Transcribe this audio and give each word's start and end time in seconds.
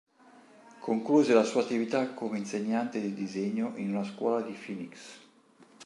Concluse 0.79 1.31
la 1.31 1.43
sua 1.43 1.61
attività 1.61 2.15
come 2.15 2.39
insegnante 2.39 2.99
di 2.99 3.13
disegno 3.13 3.73
in 3.75 3.89
una 3.89 4.03
scuola 4.03 4.41
di 4.41 4.53
Phoenix. 4.53 4.99